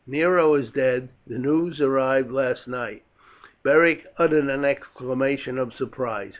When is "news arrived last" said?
1.37-2.67